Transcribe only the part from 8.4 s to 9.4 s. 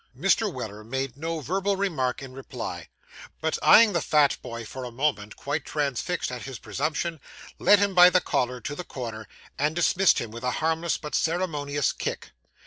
to the corner,